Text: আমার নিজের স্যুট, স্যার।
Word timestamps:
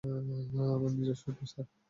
আমার 0.71 0.91
নিজের 0.97 1.17
স্যুট, 1.21 1.37
স্যার। 1.51 1.65